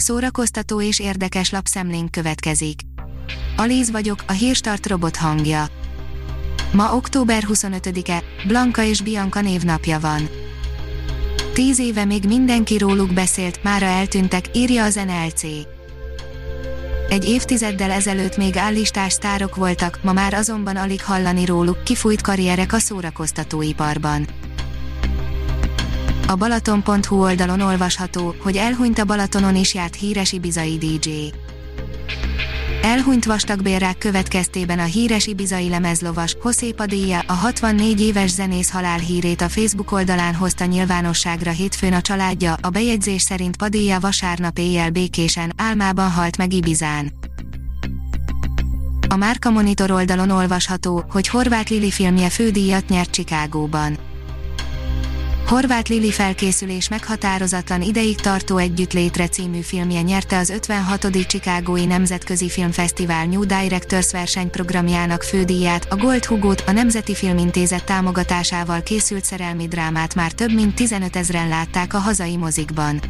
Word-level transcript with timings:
Szórakoztató 0.00 0.82
és 0.82 1.00
érdekes 1.00 1.50
lapszemlénk 1.50 2.10
következik. 2.10 2.80
Alíz 3.56 3.90
vagyok, 3.90 4.24
a 4.26 4.32
hírstart 4.32 4.86
robot 4.86 5.16
hangja. 5.16 5.66
Ma 6.72 6.94
október 6.94 7.44
25-e, 7.48 8.22
Blanka 8.46 8.82
és 8.82 9.02
Bianca 9.02 9.40
névnapja 9.40 10.00
van. 10.00 10.28
Tíz 11.52 11.78
éve 11.78 12.04
még 12.04 12.24
mindenki 12.24 12.78
róluk 12.78 13.12
beszélt, 13.12 13.62
mára 13.62 13.86
eltűntek, 13.86 14.56
írja 14.56 14.84
az 14.84 14.94
NLC. 14.94 15.42
Egy 17.08 17.24
évtizeddel 17.24 17.90
ezelőtt 17.90 18.36
még 18.36 18.56
állistás 18.56 19.12
sztárok 19.12 19.56
voltak, 19.56 19.98
ma 20.02 20.12
már 20.12 20.34
azonban 20.34 20.76
alig 20.76 21.04
hallani 21.04 21.44
róluk, 21.44 21.84
kifújt 21.84 22.20
karrierek 22.20 22.72
a 22.72 22.78
szórakoztatóiparban. 22.78 24.26
A 26.30 26.36
Balaton.hu 26.36 27.22
oldalon 27.22 27.60
olvasható, 27.60 28.34
hogy 28.42 28.56
elhunyt 28.56 28.98
a 28.98 29.04
Balatonon 29.04 29.56
is 29.56 29.74
járt 29.74 29.94
híres 29.94 30.32
ibizai 30.32 30.78
DJ. 30.78 31.10
Elhunyt 32.82 33.24
vastagbérrák 33.24 33.98
következtében 33.98 34.78
a 34.78 34.84
híres 34.84 35.26
ibizai 35.26 35.68
lemezlovas, 35.68 36.36
José 36.44 36.70
Padilla, 36.70 37.18
a 37.26 37.32
64 37.32 38.00
éves 38.00 38.30
zenész 38.30 38.70
halál 38.70 38.98
hírét 38.98 39.40
a 39.40 39.48
Facebook 39.48 39.92
oldalán 39.92 40.34
hozta 40.34 40.64
nyilvánosságra 40.64 41.50
hétfőn 41.50 41.92
a 41.92 42.00
családja, 42.00 42.56
a 42.60 42.68
bejegyzés 42.68 43.22
szerint 43.22 43.56
Padilla 43.56 44.00
vasárnap 44.00 44.58
éjjel 44.58 44.90
békésen, 44.90 45.52
álmában 45.56 46.10
halt 46.10 46.36
meg 46.36 46.52
Ibizán. 46.52 47.12
A 49.08 49.16
Márka 49.16 49.50
Monitor 49.50 49.90
oldalon 49.90 50.30
olvasható, 50.30 51.04
hogy 51.10 51.28
Horváth 51.28 51.70
Lili 51.70 51.90
filmje 51.90 52.28
fődíjat 52.28 52.88
nyert 52.88 53.10
Csikágóban. 53.10 53.98
Horváth 55.48 55.90
Lili 55.90 56.10
felkészülés 56.10 56.88
meghatározatlan 56.88 57.82
ideig 57.82 58.20
tartó 58.20 58.56
együttlétre 58.56 59.28
című 59.28 59.60
filmje 59.60 60.02
nyerte 60.02 60.38
az 60.38 60.50
56. 60.50 61.26
Chicagói 61.26 61.86
Nemzetközi 61.86 62.48
Filmfesztivál 62.48 63.26
New 63.26 63.44
Directors 63.44 64.12
versenyprogramjának 64.12 65.22
fődíját, 65.22 65.86
a 65.92 65.96
Gold 65.96 66.24
Hugo-t, 66.24 66.64
a 66.66 66.72
Nemzeti 66.72 67.14
Filmintézet 67.14 67.84
támogatásával 67.84 68.82
készült 68.82 69.24
szerelmi 69.24 69.68
drámát 69.68 70.14
már 70.14 70.32
több 70.32 70.52
mint 70.52 70.74
15 70.74 71.16
ezeren 71.16 71.48
látták 71.48 71.94
a 71.94 71.98
hazai 71.98 72.36
mozikban. 72.36 73.00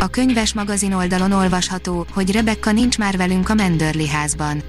A 0.00 0.08
könyves 0.08 0.54
magazin 0.54 0.92
oldalon 0.92 1.32
olvasható, 1.32 2.06
hogy 2.12 2.32
Rebecca 2.32 2.72
nincs 2.72 2.98
már 2.98 3.16
velünk 3.16 3.48
a 3.48 3.54
Mendörli 3.54 4.08
házban 4.08 4.62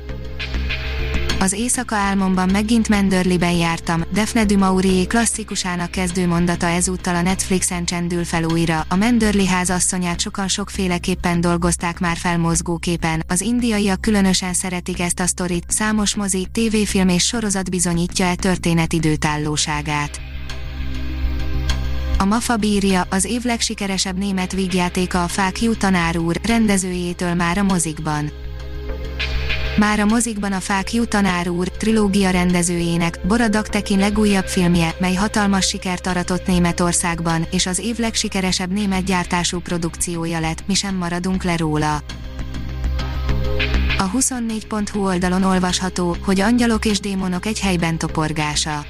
az 1.40 1.54
éjszaka 1.54 1.96
álmomban 1.96 2.50
megint 2.50 2.90
Mendörliben 2.90 3.52
jártam, 3.52 4.04
Daphne 4.14 4.46
du 4.46 4.58
Maurier 4.58 5.08
klasszikusának 5.08 5.92
kezdő 5.92 6.28
mondata 6.28 6.68
ezúttal 6.68 7.16
a 7.16 7.22
Netflixen 7.22 7.86
csendül 7.86 8.24
fel 8.24 8.44
újra, 8.44 8.86
a 8.90 8.96
Mendörli 8.96 9.48
ház 9.48 9.70
asszonyát 9.70 10.20
sokan 10.20 10.48
sokféleképpen 10.48 11.42
dolgozták 11.42 12.00
már 12.00 12.18
fel 12.18 12.38
mozgóképen, 12.38 13.24
az 13.28 13.42
indiaiak 13.42 14.02
különösen 14.02 14.54
szeretik 14.54 15.00
ezt 15.00 15.20
a 15.20 15.28
sztorit, 15.28 15.66
számos 15.68 16.16
mozi, 16.16 16.48
tévéfilm 16.52 17.10
és 17.10 17.26
sorozat 17.26 17.70
bizonyítja 17.70 18.26
e 18.26 18.36
történet 18.36 18.94
időtállóságát. 18.94 20.20
A 22.18 22.26
Mafa 22.26 22.58
bírja, 22.58 23.08
az 23.10 23.26
év 23.26 23.44
legsikeresebb 23.44 24.18
német 24.18 24.52
vígjátéka 24.52 25.24
a 25.24 25.28
Fák 25.28 25.62
Jú 25.62 25.76
tanár 25.76 26.18
úr, 26.18 26.40
rendezőjétől 26.44 27.34
már 27.34 27.58
a 27.58 27.64
mozikban. 27.64 28.32
Már 29.80 30.00
a 30.00 30.06
mozikban 30.06 30.52
a 30.52 30.60
Fák 30.60 30.94
Jú 30.94 31.06
tanár 31.06 31.50
úr, 31.50 31.68
trilógia 31.68 32.30
rendezőjének, 32.30 33.20
Boradak 33.28 33.70
Tekin 33.70 34.00
legújabb 34.00 34.46
filmje, 34.46 34.96
mely 35.00 35.14
hatalmas 35.14 35.68
sikert 35.68 36.08
aratott 36.08 36.48
Németországban, 36.48 37.48
és 37.52 37.66
az 37.66 37.80
év 37.80 37.98
legsikeresebb 37.98 38.72
német 38.72 39.04
gyártású 39.04 39.60
produkciója 39.60 40.40
lett, 40.40 40.68
mi 40.68 40.74
sem 40.74 40.96
maradunk 40.96 41.44
le 41.44 41.58
róla. 41.58 41.96
A 43.98 44.12
24.hu 44.12 45.06
oldalon 45.06 45.44
olvasható, 45.44 46.16
hogy 46.26 46.40
angyalok 46.40 46.86
és 46.86 47.00
démonok 47.00 47.46
egy 47.46 47.60
helyben 47.60 47.98
toporgása. 47.98 48.86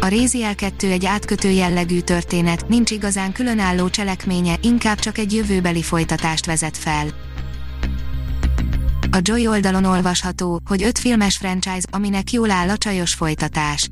A 0.00 0.06
Réziel 0.08 0.54
2 0.54 0.90
egy 0.90 1.06
átkötő 1.06 1.50
jellegű 1.50 2.00
történet, 2.00 2.68
nincs 2.68 2.90
igazán 2.90 3.32
különálló 3.32 3.88
cselekménye, 3.88 4.54
inkább 4.62 4.98
csak 4.98 5.18
egy 5.18 5.32
jövőbeli 5.32 5.82
folytatást 5.82 6.46
vezet 6.46 6.76
fel. 6.76 7.27
A 9.10 9.18
Joy 9.22 9.46
oldalon 9.46 9.84
olvasható, 9.84 10.60
hogy 10.64 10.82
öt 10.82 10.98
filmes 10.98 11.36
franchise, 11.36 11.86
aminek 11.90 12.32
jól 12.32 12.50
áll 12.50 12.68
a 12.68 12.76
csajos 12.76 13.14
folytatás. 13.14 13.90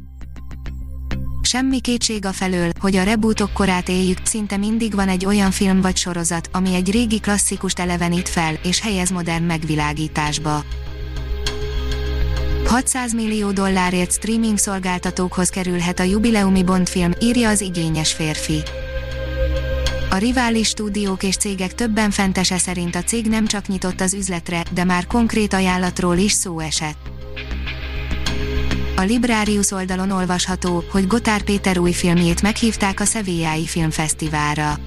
Semmi 1.42 1.80
kétség 1.80 2.24
a 2.24 2.32
felől, 2.32 2.70
hogy 2.80 2.96
a 2.96 3.02
rebootok 3.02 3.52
korát 3.52 3.88
éljük, 3.88 4.18
szinte 4.22 4.56
mindig 4.56 4.94
van 4.94 5.08
egy 5.08 5.26
olyan 5.26 5.50
film 5.50 5.80
vagy 5.80 5.96
sorozat, 5.96 6.48
ami 6.52 6.74
egy 6.74 6.90
régi 6.90 7.20
klasszikust 7.20 7.78
elevenít 7.78 8.28
fel, 8.28 8.54
és 8.62 8.80
helyez 8.80 9.10
modern 9.10 9.44
megvilágításba. 9.44 10.64
600 12.66 13.12
millió 13.12 13.50
dollárért 13.50 14.12
streaming 14.12 14.58
szolgáltatókhoz 14.58 15.48
kerülhet 15.48 16.00
a 16.00 16.02
jubileumi 16.02 16.62
Bond 16.62 16.88
film, 16.88 17.12
írja 17.20 17.48
az 17.48 17.60
igényes 17.60 18.12
férfi. 18.12 18.62
A 20.16 20.18
rivális 20.18 20.68
stúdiók 20.68 21.22
és 21.22 21.36
cégek 21.36 21.74
többen 21.74 22.10
fentese 22.10 22.58
szerint 22.58 22.94
a 22.94 23.02
cég 23.02 23.26
nem 23.26 23.46
csak 23.46 23.66
nyitott 23.66 24.00
az 24.00 24.14
üzletre, 24.14 24.64
de 24.72 24.84
már 24.84 25.06
konkrét 25.06 25.52
ajánlatról 25.52 26.16
is 26.16 26.32
szó 26.32 26.58
esett. 26.58 26.98
A 28.96 29.00
Librarius 29.00 29.70
oldalon 29.70 30.10
olvasható, 30.10 30.84
hogy 30.90 31.06
Gotár 31.06 31.42
Péter 31.42 31.78
új 31.78 31.92
filmjét 31.92 32.42
meghívták 32.42 33.00
a 33.00 33.04
Szevillái 33.04 33.66
Filmfesztiválra. 33.66 34.78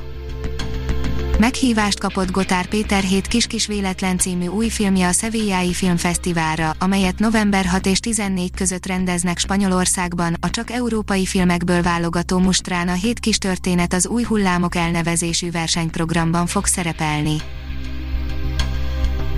Meghívást 1.40 2.00
kapott 2.00 2.32
Gotár 2.32 2.68
Péter 2.68 3.04
7 3.04 3.28
kis-kis 3.28 3.68
véletlen 3.68 4.18
című 4.18 4.48
új 4.48 4.70
filmje 4.70 5.08
a 5.08 5.12
Szevillái 5.12 5.74
Filmfesztiválra, 5.74 6.76
amelyet 6.80 7.20
november 7.20 7.66
6 7.66 7.86
és 7.86 8.00
14 8.00 8.52
között 8.56 8.86
rendeznek 8.86 9.38
Spanyolországban, 9.38 10.36
a 10.40 10.50
csak 10.50 10.72
európai 10.72 11.26
filmekből 11.26 11.82
válogató 11.82 12.38
mustrán 12.38 12.88
a 12.88 12.94
7 12.94 13.20
kis 13.20 13.38
történet 13.38 13.94
az 13.94 14.08
új 14.08 14.24
hullámok 14.24 14.76
elnevezésű 14.76 15.52
versenyprogramban 15.52 16.46
fog 16.46 16.66
szerepelni. 16.66 17.36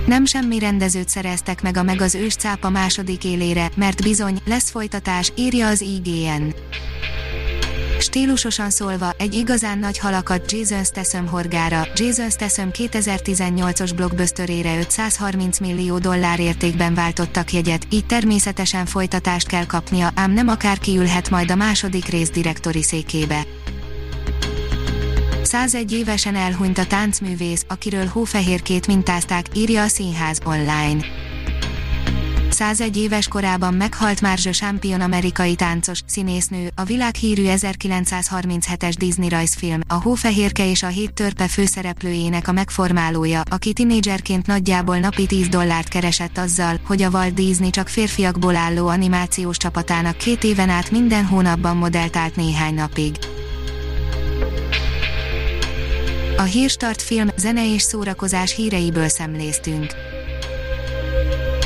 Nem 0.06 0.24
semmi 0.24 0.58
rendezőt 0.58 1.08
szereztek 1.08 1.62
meg 1.62 1.76
a 1.76 1.82
meg 1.82 2.00
az 2.00 2.14
ős 2.14 2.34
cápa 2.34 2.70
második 2.70 3.24
élére, 3.24 3.70
mert 3.76 4.02
bizony, 4.02 4.40
lesz 4.44 4.70
folytatás, 4.70 5.32
írja 5.36 5.66
az 5.66 5.80
IGN. 5.80 6.54
Stílusosan 8.02 8.70
szólva, 8.70 9.14
egy 9.18 9.34
igazán 9.34 9.78
nagy 9.78 9.98
halakat 9.98 10.52
Jason 10.52 10.84
Statham 10.84 11.26
horgára, 11.26 11.86
Jason 11.94 12.30
Statham 12.30 12.68
2018-os 12.72 13.90
blockbusterére 13.96 14.78
530 14.78 15.58
millió 15.58 15.98
dollár 15.98 16.40
értékben 16.40 16.94
váltottak 16.94 17.52
jegyet, 17.52 17.86
így 17.90 18.06
természetesen 18.06 18.86
folytatást 18.86 19.48
kell 19.48 19.66
kapnia, 19.66 20.10
ám 20.14 20.30
nem 20.32 20.48
akárki 20.48 20.96
ülhet 20.96 21.30
majd 21.30 21.50
a 21.50 21.54
második 21.54 22.04
rész 22.04 22.30
direktori 22.30 22.82
székébe. 22.82 23.46
101 25.42 25.92
évesen 25.92 26.34
elhunyt 26.34 26.78
a 26.78 26.86
táncművész, 26.86 27.64
akiről 27.68 28.06
hófehérkét 28.06 28.86
mintázták, 28.86 29.46
írja 29.54 29.82
a 29.82 29.88
Színház 29.88 30.38
online. 30.44 31.00
101 32.62 32.96
éves 32.96 33.28
korában 33.28 33.74
meghalt 33.74 34.20
Marge 34.20 34.50
Champion 34.50 35.00
amerikai 35.00 35.54
táncos, 35.54 36.00
színésznő, 36.06 36.70
a 36.74 36.84
világhírű 36.84 37.44
1937-es 37.46 38.94
Disney 38.98 39.28
rajzfilm, 39.28 39.80
a 39.88 39.94
Hófehérke 39.94 40.70
és 40.70 40.82
a 40.82 40.86
Hét 40.86 41.12
törpe 41.12 41.48
főszereplőjének 41.48 42.48
a 42.48 42.52
megformálója, 42.52 43.40
aki 43.50 43.72
tinédzserként 43.72 44.46
nagyjából 44.46 44.98
napi 44.98 45.26
10 45.26 45.48
dollárt 45.48 45.88
keresett 45.88 46.38
azzal, 46.38 46.80
hogy 46.84 47.02
a 47.02 47.08
Walt 47.08 47.34
Disney 47.34 47.70
csak 47.70 47.88
férfiakból 47.88 48.56
álló 48.56 48.86
animációs 48.86 49.56
csapatának 49.56 50.16
két 50.16 50.44
éven 50.44 50.68
át 50.68 50.90
minden 50.90 51.24
hónapban 51.24 51.76
modellt 51.76 52.16
állt 52.16 52.36
néhány 52.36 52.74
napig. 52.74 53.16
A 56.36 56.42
Hírstart 56.42 57.02
film, 57.02 57.28
zene 57.36 57.74
és 57.74 57.82
szórakozás 57.82 58.54
híreiből 58.54 59.08
szemléztünk. 59.08 60.11